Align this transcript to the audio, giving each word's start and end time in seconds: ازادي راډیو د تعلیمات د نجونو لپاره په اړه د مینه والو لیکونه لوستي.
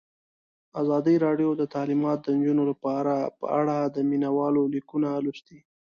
ازادي 0.81 1.15
راډیو 1.25 1.49
د 1.57 1.63
تعلیمات 1.73 2.19
د 2.21 2.27
نجونو 2.37 2.63
لپاره 2.71 3.13
په 3.39 3.45
اړه 3.59 3.77
د 3.85 3.97
مینه 4.09 4.29
والو 4.37 4.63
لیکونه 4.75 5.09
لوستي. 5.25 5.59